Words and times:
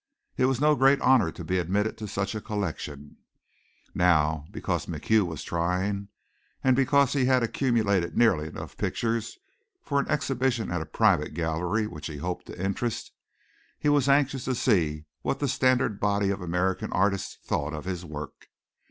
It 0.35 0.45
was 0.45 0.59
no 0.59 0.73
great 0.73 0.99
honor 1.01 1.31
to 1.31 1.43
be 1.43 1.59
admitted 1.59 1.95
to 1.99 2.07
such 2.07 2.33
a 2.33 2.41
collection. 2.41 3.17
Now, 3.93 4.47
because 4.49 4.87
MacHugh 4.87 5.27
was 5.27 5.43
trying, 5.43 6.07
and 6.63 6.75
because 6.75 7.13
he 7.13 7.25
had 7.25 7.43
accumulated 7.43 8.17
nearly 8.17 8.47
enough 8.47 8.77
pictures 8.77 9.37
for 9.83 10.03
exhibition 10.09 10.71
at 10.71 10.81
a 10.81 10.87
private 10.87 11.35
gallery 11.35 11.85
which 11.85 12.07
he 12.07 12.17
hoped 12.17 12.47
to 12.47 12.59
interest, 12.59 13.11
he 13.77 13.89
was 13.89 14.09
anxious 14.09 14.45
to 14.45 14.55
see 14.55 15.05
what 15.21 15.37
the 15.37 15.47
standard 15.47 15.99
body 15.99 16.31
of 16.31 16.41
American 16.41 16.91
artists 16.91 17.37
thought 17.45 17.75
of 17.75 17.85
his 17.85 18.03
work. 18.03 18.47